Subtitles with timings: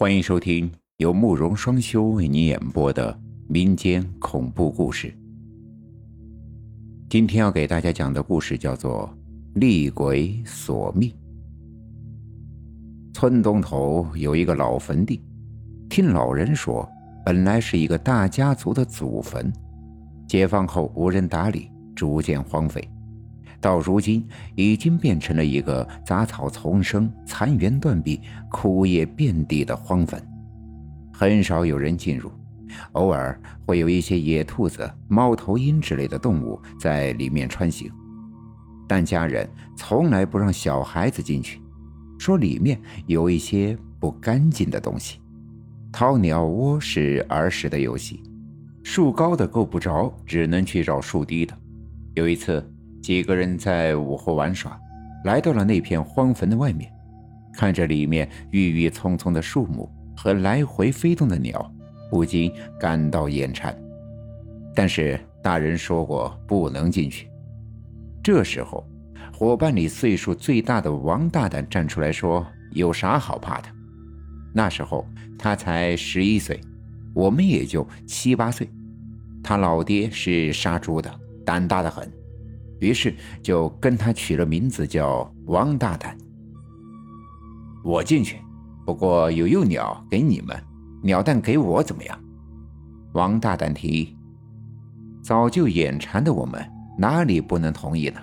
[0.00, 5.12] 欢迎收听由慕容双修为你演播的民间恐怖故事。
[7.10, 9.12] 今天要给大家讲的故事叫做
[9.58, 11.10] 《厉鬼索命》。
[13.12, 15.20] 村东头有一个老坟地，
[15.90, 16.88] 听老人说，
[17.24, 19.52] 本来是一个大家族的祖坟，
[20.28, 22.88] 解放后无人打理，逐渐荒废，
[23.60, 28.20] 到如今已经变成了一个杂草丛生、残垣断壁、
[28.50, 30.22] 枯叶遍地的荒坟，
[31.12, 32.30] 很少有人进入，
[32.92, 37.90] 偶尔会有一些野兔子、猫头鹰之类的动物在里面穿行，
[38.86, 41.60] 但家人从来不让小孩子进去。
[42.18, 45.20] 说里面有一些不干净的东西。
[45.90, 48.22] 掏鸟窝是儿时的游戏，
[48.82, 51.56] 树高的够不着，只能去找树低的。
[52.14, 52.62] 有一次，
[53.02, 54.78] 几个人在午后玩耍，
[55.24, 56.92] 来到了那片荒坟的外面，
[57.54, 61.72] 看着里面郁郁葱葱的树木和来回飞动的鸟，
[62.10, 63.76] 不禁感到眼馋。
[64.74, 67.28] 但是大人说过不能进去。
[68.22, 68.86] 这时候。
[69.30, 73.68] 伙伴里岁数最大的王大胆站出来说：“有啥好怕的？”
[74.52, 75.06] 那时候
[75.38, 76.60] 他才十一岁，
[77.14, 78.68] 我们也就七八岁。
[79.40, 81.08] 他老爹是杀猪的，
[81.46, 82.10] 胆大的很，
[82.80, 86.16] 于是就跟他取了名字叫王大胆。
[87.84, 88.38] 我进去，
[88.84, 90.56] 不过有幼鸟给你们，
[91.02, 92.18] 鸟蛋给我怎么样？
[93.12, 94.16] 王大胆提议。
[95.22, 96.64] 早就眼馋的我们，
[96.96, 98.20] 哪里不能同意呢？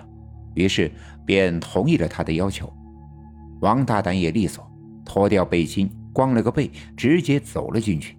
[0.54, 0.90] 于是
[1.24, 2.72] 便同意了他的要求。
[3.60, 4.66] 王大胆也利索，
[5.04, 8.16] 脱掉背心，光了个背，直接走了进去，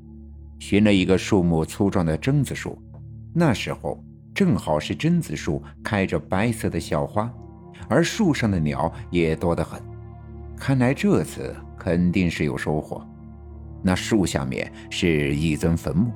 [0.60, 2.78] 寻了一个树木粗壮的榛子树。
[3.34, 4.04] 那时候
[4.38, 7.28] 正好是榛子树开着白色的小花，
[7.90, 9.82] 而树上的鸟也多得很。
[10.56, 13.04] 看来这次肯定是有收获。
[13.82, 16.12] 那树下面是一尊坟墓，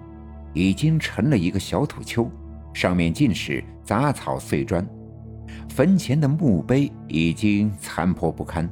[0.53, 2.29] 已经成了一个小土丘，
[2.75, 4.87] 上面尽是杂草碎砖。
[5.67, 8.69] 坟前的墓碑已经残破不堪，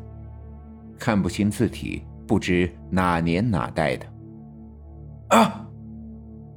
[1.00, 4.06] 看不清字体，不知哪年哪代的。
[5.30, 5.68] 啊！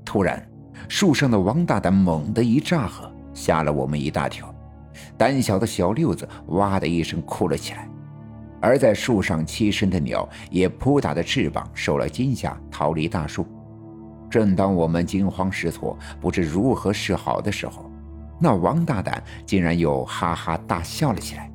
[0.04, 0.46] 突然，
[0.88, 4.52] 树上的王大胆猛地一炸呵，吓了我们一大跳。
[5.16, 7.88] 胆小的小六子哇的一声哭了起来，
[8.60, 13.46] 而在树上栖身的鸟也扑打着翅膀受了惊吓，逃离大树。
[14.30, 17.90] 正当我们惊慌失措，不知如何是好的时候，
[18.40, 21.50] 那王大胆竟然又哈哈大笑了起来，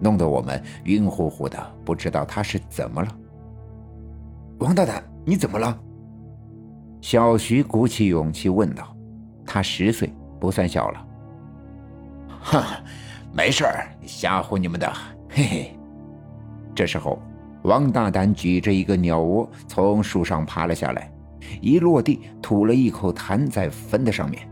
[0.00, 3.08] 弄得我们晕乎乎的，不知道他是怎么了。
[4.58, 5.78] 王大胆，你怎么了？
[7.02, 8.96] 小徐鼓起勇气问道。
[9.44, 11.06] 他十岁，不算小了。
[12.40, 12.62] 哼，
[13.32, 14.90] 没事儿，吓唬你们的，
[15.28, 15.76] 嘿嘿。
[16.74, 17.20] 这时候，
[17.62, 21.12] 王大胆举着一个鸟窝从树上爬了下来，
[21.60, 24.48] 一落地吐了一口痰在坟的上面。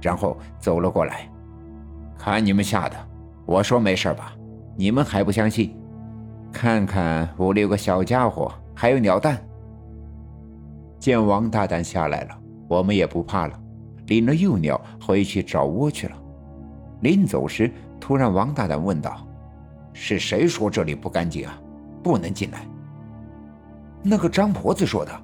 [0.00, 1.28] 然后走了过来，
[2.16, 2.96] 看你们吓的，
[3.44, 4.32] 我说没事吧，
[4.76, 5.76] 你们还不相信？
[6.52, 9.36] 看看五六个小家伙，还有鸟蛋。
[10.98, 12.38] 见王大胆下来了，
[12.68, 13.60] 我们也不怕了，
[14.06, 16.16] 领了幼鸟回去找窝去了。
[17.00, 17.70] 临走时，
[18.00, 19.26] 突然王大胆问道
[19.94, 21.58] ：“是谁说这里不干净啊？
[22.02, 22.66] 不能进来？”
[24.02, 25.20] 那个张婆子说的，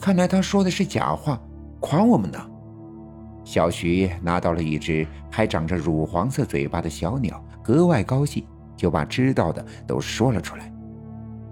[0.00, 1.40] 看来他说的是假话，
[1.80, 2.38] 诓我们呢。
[3.44, 8.44] 小徐拿到了一只还长着乳黄色嘴巴的小鸟，格外高兴，
[8.74, 10.72] 就把知道的都说了出来。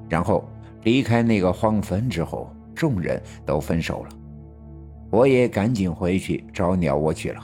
[0.09, 0.44] 然后
[0.83, 2.50] 离开那个荒坟之后，
[2.82, 4.09] 众人都分手了。
[5.09, 7.41] 我也赶紧回去找鸟窝去了，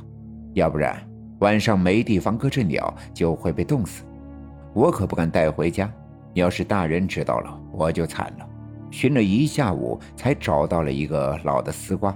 [0.54, 1.00] 要不然
[1.38, 4.02] 晚上没地方搁这鸟就会被冻死。
[4.74, 5.88] 我可不敢带回家，
[6.34, 8.48] 要是大人知道了，我就惨了。
[8.90, 12.12] 寻了一下午，才找到了一个老的丝瓜，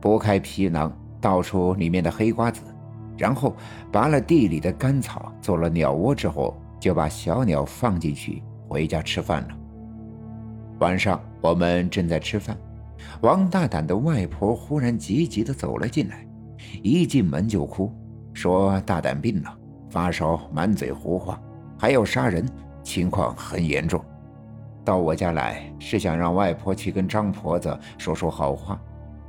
[0.00, 0.96] 剥开皮囊。
[1.20, 2.60] 倒出里面的黑瓜子，
[3.16, 3.56] 然后
[3.90, 9.48] 拔了地里的干草，做了鸟窝之后，就把小鸟放进去，回家吃饭了。
[10.80, 12.56] 晚上我们正在吃饭，
[13.20, 16.26] 王大胆的外婆忽然急急的走了进来，
[16.82, 17.92] 一进门就哭，
[18.32, 19.56] 说大胆病了，
[19.88, 21.40] 发烧，满嘴胡话，
[21.78, 22.44] 还要杀人，
[22.82, 24.04] 情况很严重。
[24.84, 28.78] 到我家来是想让外婆去跟张婆子说说好话。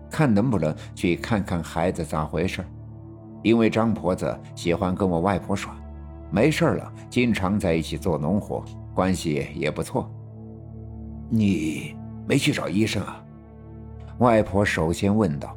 [0.10, 2.64] 看能不能去看看孩子咋回事
[3.44, 5.76] 因为张婆子喜欢跟我外婆耍，
[6.32, 8.64] 没事了，经常在一起做农活，
[8.94, 10.10] 关系也不错。
[11.30, 11.96] 你
[12.28, 13.24] 没去找医生啊？
[14.20, 15.56] 外婆首先问道。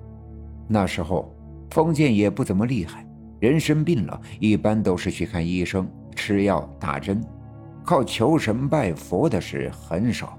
[0.67, 1.35] 那时候
[1.71, 3.07] 封建也不怎么厉害，
[3.41, 7.23] 人生病了，一般都是去看医生，吃药打针，
[7.85, 10.39] 靠求神拜佛的事很少。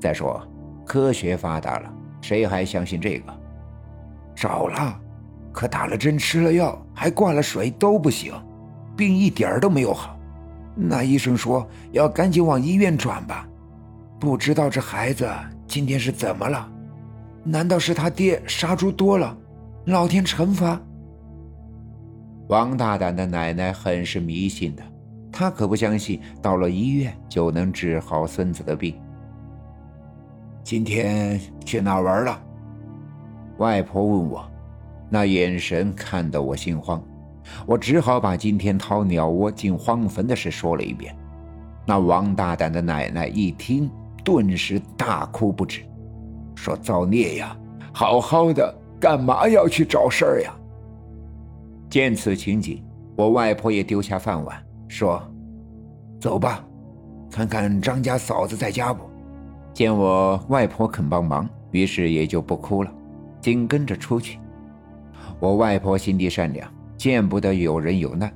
[0.00, 0.42] 再说
[0.84, 3.32] 科学发达了，谁还相信这个？
[4.34, 5.00] 找了，
[5.52, 8.32] 可打了针、吃了药，还挂了水都不行，
[8.96, 10.18] 病一点都没有好。
[10.74, 13.48] 那医生说要赶紧往医院转吧。
[14.24, 15.30] 不知道这孩子
[15.68, 16.66] 今天是怎么了？
[17.44, 19.36] 难道是他爹杀猪多了，
[19.84, 20.80] 老天惩罚？
[22.48, 24.82] 王大胆的奶奶很是迷信的，
[25.30, 28.98] 她可不相信到了医院就能治好孙子的病。
[30.62, 32.42] 今天去哪玩了？
[33.58, 34.50] 外婆问我，
[35.10, 37.02] 那眼神看得我心慌，
[37.66, 41.14] 我只好把今天掏鸟窝进荒坟的事说了一遍。
[41.86, 43.90] 那王大胆的奶奶一听，
[44.24, 45.82] 顿时大哭不止，
[46.54, 47.56] 说：“造孽呀！
[47.92, 50.52] 好好的，干嘛要去找事儿呀？”
[51.90, 52.82] 见此情景，
[53.16, 54.56] 我外婆也丢下饭碗，
[54.88, 55.22] 说
[56.18, 56.64] ：“走吧，
[57.30, 59.04] 看看张家嫂子在家不？”
[59.74, 62.90] 见我外婆肯帮忙，于是也就不哭了，
[63.40, 64.38] 紧跟着出去。
[65.40, 68.32] 我外婆心地善良，见不得有人有难，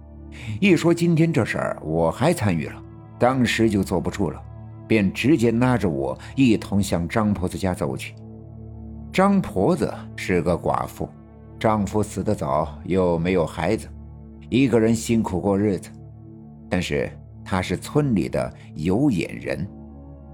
[0.60, 2.82] 一说今天这事儿我还参与了，
[3.18, 4.42] 当时就坐不住了，
[4.88, 8.14] 便直接拉着我一同向张婆子家走去。
[9.12, 11.08] 张婆子是个寡妇。
[11.60, 13.88] 丈夫死得早，又没有孩子，
[14.48, 15.90] 一个人辛苦过日子。
[16.70, 17.10] 但是
[17.44, 19.66] 她是村里的有眼人，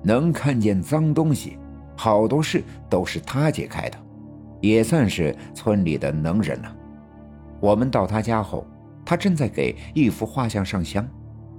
[0.03, 1.57] 能看见脏东西，
[1.97, 3.97] 好多事都是她解开的，
[4.61, 6.77] 也算是村里的能人了。
[7.59, 8.67] 我们到她家后，
[9.03, 11.09] 她正在给一幅画像上香，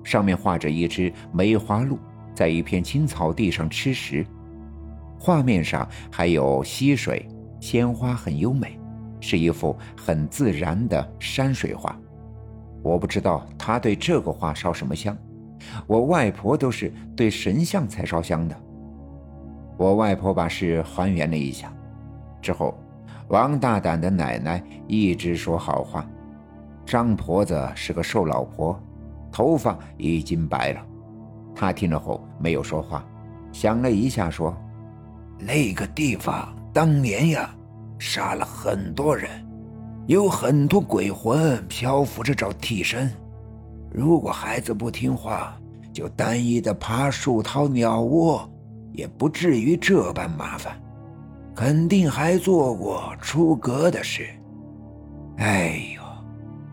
[0.04, 1.98] 上面画着一只梅花鹿
[2.36, 4.24] 在一片青草地上吃食，
[5.18, 7.28] 画面上还有溪水、
[7.60, 8.78] 鲜花，很优美。
[9.22, 11.98] 是一幅很自然的山水画，
[12.84, 15.18] 我不知道他对这个画烧什么香。
[15.88, 18.56] 我外婆都是对神像才烧香的。
[19.78, 21.74] 我外婆把事还原了一下，
[22.40, 22.78] 之后，
[23.30, 26.08] 王大胆的奶奶一直说好话。
[26.86, 28.80] 张婆子是个瘦老婆，
[29.32, 30.86] 头发已经白了。
[31.56, 33.04] 他听了后没有说话，
[33.52, 34.56] 想了一下说
[35.40, 37.50] ：“那个地方当年呀。”
[37.98, 39.30] 杀了很多人，
[40.06, 43.10] 有很多鬼魂漂浮着找替身。
[43.90, 45.58] 如果孩子不听话，
[45.94, 48.48] 就单一的爬树掏鸟窝，
[48.92, 50.78] 也不至于这般麻烦。
[51.56, 54.28] 肯定还做过出格的事。
[55.38, 55.95] 哎，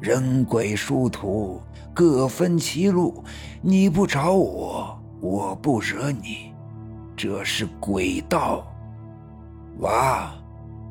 [0.03, 1.63] 人鬼殊途，
[1.95, 3.23] 各分其路。
[3.61, 6.53] 你不找我，我不惹你，
[7.17, 8.67] 这是鬼道。
[9.79, 10.35] 娃。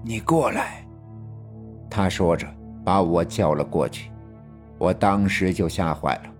[0.01, 0.87] 你过来，
[1.89, 2.47] 他说着
[2.85, 4.09] 把我叫了过去，
[4.77, 6.31] 我当时就吓坏了。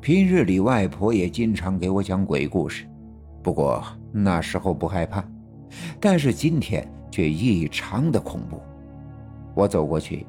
[0.00, 2.88] 平日里外婆也经常给我讲鬼故事，
[3.42, 5.22] 不过那时候不害怕，
[6.00, 8.58] 但是今天却异常的恐怖。
[9.54, 10.26] 我走过去，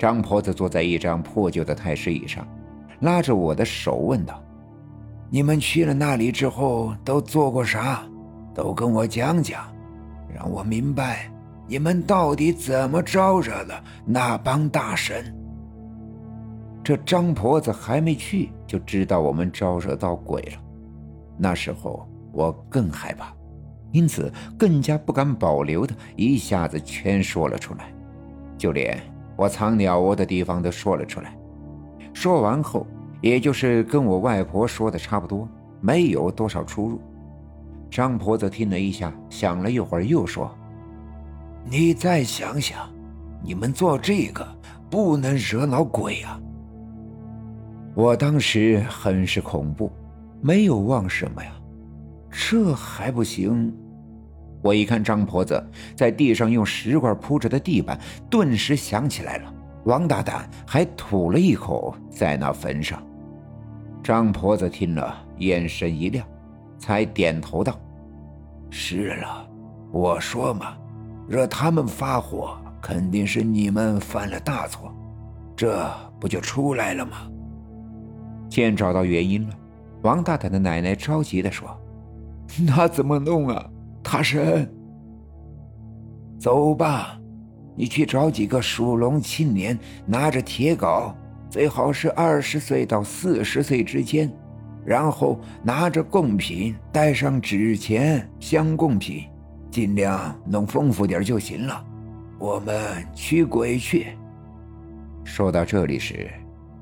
[0.00, 2.48] 张婆子坐在一张破旧的太师椅上，
[3.00, 4.42] 拉着我的手问道
[5.28, 8.02] ：“你们去了那里之后都做过啥？
[8.54, 9.62] 都跟我讲讲，
[10.34, 11.30] 让我明白。”
[11.68, 15.32] 你们到底怎么招惹了那帮大神？
[16.82, 20.60] 这张婆子还没去，就知道我们招惹到鬼了。
[21.38, 23.32] 那时候我更害怕，
[23.92, 27.92] 因此更加不敢保留的，一下子全说了出来，
[28.58, 28.98] 就连
[29.40, 31.34] 我藏鸟窝的地方都说了出来。
[32.12, 32.86] 说完后，
[33.22, 35.48] 也就是跟我外婆说的差不多，
[35.80, 37.00] 没有多少出入。
[37.90, 40.54] 张婆子听了一下，想了一会儿，又说。
[41.64, 42.86] 你再想想，
[43.42, 44.46] 你们做这个
[44.90, 46.38] 不能惹恼鬼啊！
[47.94, 49.90] 我当时很是恐怖，
[50.42, 51.50] 没有忘什么呀？
[52.30, 53.74] 这还不行！
[54.62, 55.62] 我一看张婆子
[55.96, 57.98] 在地上用石块铺着的地板，
[58.28, 63.02] 顿时想起来了，王大胆还吐了一口在那坟上。
[64.02, 66.26] 张婆子听了，眼神一亮，
[66.78, 67.78] 才点头道
[68.70, 69.48] ：“是了，
[69.92, 70.76] 我说嘛。”
[71.28, 74.92] 惹他们发火，肯定是你们犯了大错，
[75.54, 75.88] 这
[76.18, 77.30] 不就出来了吗？
[78.48, 79.54] 见找到原因了，
[80.02, 81.68] 王大胆的奶奶着急地说
[82.66, 83.64] ：“那怎么弄啊？
[84.02, 84.68] 他是……
[86.38, 87.20] 走吧，
[87.76, 91.14] 你去找几个属龙青年，拿着铁镐，
[91.48, 94.30] 最好是二十岁到四十岁之间，
[94.84, 99.24] 然后拿着贡品，带上纸钱、香贡品。”
[99.70, 101.84] 尽量弄丰富点就行了，
[102.40, 102.76] 我们
[103.14, 104.08] 驱鬼去。
[105.22, 106.28] 说到这里时，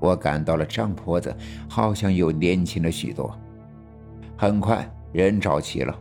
[0.01, 1.37] 我感到了张婆子
[1.69, 3.39] 好像又年轻了许多。
[4.39, 5.95] 很快人找齐了，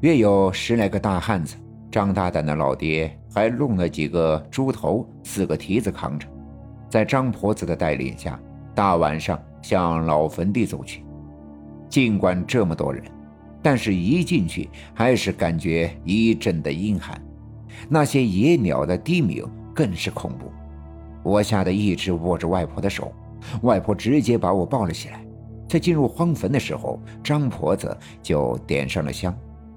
[0.00, 1.56] 约有十来个大汉子，
[1.90, 6.26] 张大胆的老爹还弄了几个猪头、四个蹄子扛着，
[6.90, 8.38] 在张婆子的带领下，
[8.74, 11.02] 大晚上向老坟地走去。
[11.88, 13.02] 尽管这么多人，
[13.62, 17.18] 但是一进去还是感觉一阵的阴寒，
[17.88, 20.52] 那些野鸟的低鸣更是恐怖。
[21.22, 23.10] 我吓得一直握着外婆的手，
[23.62, 25.24] 外婆直接把我抱了起来。
[25.66, 29.34] 在进入荒坟的时候，张婆子就点上了香，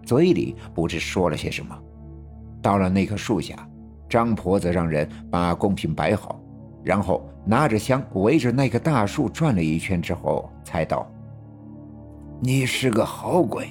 [0.07, 1.77] 嘴里不知说了些什么。
[2.61, 3.67] 到了那棵树下，
[4.07, 6.41] 张婆子让人把贡品摆好，
[6.81, 11.05] 然后拿着香围着那棵大树转了一圈之后，才道。
[12.39, 13.67] 你是个好鬼，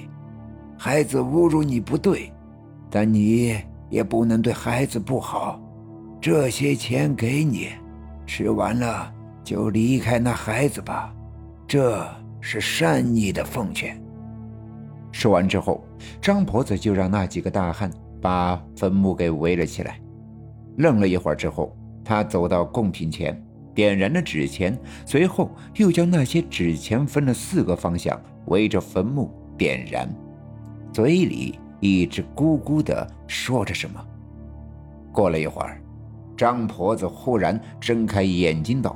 [0.77, 2.31] 孩子侮辱你不对，
[2.91, 5.59] 但你也不能对孩子不好。
[6.21, 7.69] 这些钱给你，
[8.27, 9.11] 吃完了
[9.43, 11.13] 就离开那孩子吧，
[11.67, 12.07] 这
[12.41, 13.99] 是善意的奉劝。
[15.11, 15.83] 说完之后，
[16.21, 19.99] 张婆子就让那几个大汉把坟墓给围了起来。
[20.77, 23.41] 愣了一会儿之后，他走到贡品前，
[23.73, 28.19] 点燃了纸钱，随后又将那些纸钱分了四个方向。
[28.47, 30.07] 围着坟墓点燃，
[30.93, 34.01] 嘴里一直咕咕地说着什么。
[35.11, 35.81] 过了一会儿，
[36.37, 38.95] 张婆子忽然睁开眼睛道：“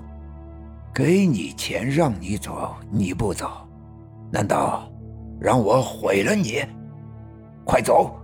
[0.94, 3.68] 给你钱让你走，你不走，
[4.32, 4.91] 难道
[5.42, 6.64] 让我毁了你？
[7.66, 8.16] 快走，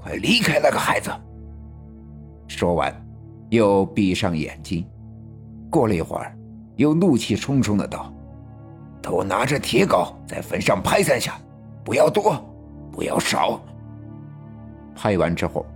[0.00, 1.10] 快离开那个孩子！”
[2.46, 2.94] 说完，
[3.50, 4.86] 又闭上眼睛。
[5.68, 6.36] 过了一会儿，
[6.76, 8.12] 又怒气冲冲的道。
[9.02, 11.36] 都拿着铁镐在坟上拍三下，
[11.84, 12.40] 不要多，
[12.92, 13.60] 不要少。
[14.94, 15.66] 拍完之后，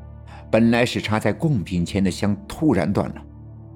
[0.53, 3.23] 本来是插在贡品前的香突然断了，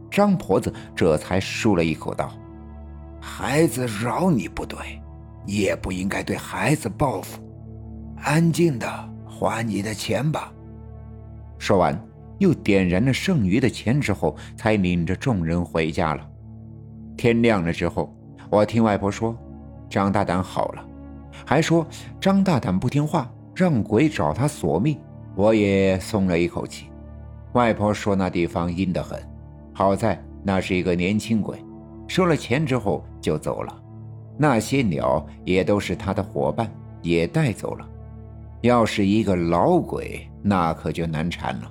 [0.09, 2.31] 张婆子这才舒了一口道
[3.21, 4.79] ：“孩子饶你不对，
[5.47, 7.41] 也不应该对孩子报复，
[8.23, 8.87] 安静的
[9.25, 10.53] 还你的钱吧。”
[11.59, 12.01] 说完，
[12.39, 16.27] 又点燃了剩余的钱之后，才领着众人回家了。
[17.17, 18.15] 天亮了之后。
[18.49, 19.37] 我听外婆说，
[19.89, 20.85] 张大胆好了，
[21.47, 21.87] 还说
[22.21, 24.99] 张大胆不听话，让鬼找他索命。
[25.37, 26.87] 我也松了一口气。
[27.53, 29.17] 外婆说那地方阴得很，
[29.73, 31.65] 好在那是一个年轻鬼，
[32.09, 33.83] 收了钱之后就走了。
[34.43, 36.67] 那些鸟也都是他的伙伴，
[37.03, 37.87] 也带走了。
[38.63, 41.71] 要是一个老鬼，那可就难缠了，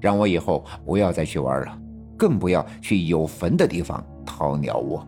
[0.00, 1.76] 让我以后不要再去玩了，
[2.16, 5.04] 更不要去有坟的地方掏鸟窝。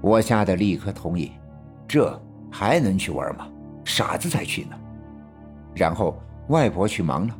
[0.00, 1.32] 我吓得立刻同意，
[1.86, 2.18] 这
[2.50, 3.46] 还能去玩吗？
[3.84, 4.70] 傻子才去呢。
[5.74, 6.18] 然后
[6.48, 7.36] 外婆去忙了，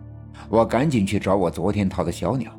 [0.51, 2.53] 我赶紧去找我昨天掏的小鸟。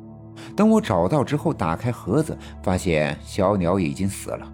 [0.56, 4.52] 等我找到之后，打开盒子，发现小鸟已经死了。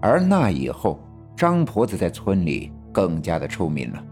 [0.00, 0.98] 而那以后，
[1.36, 4.04] 张婆子在村里更加的出名了，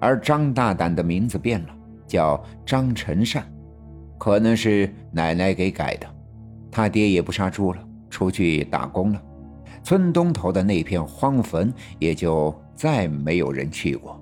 [0.00, 1.68] 而张大胆的名字变了，
[2.06, 3.44] 叫张成善，
[4.18, 6.06] 可能是奶奶给改的。
[6.70, 9.22] 他爹也不杀猪了，出去打工了。
[9.82, 14.20] 村东头的那片荒坟，也就再没有人去过。